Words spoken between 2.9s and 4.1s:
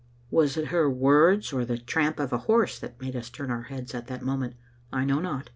made us turn our heads at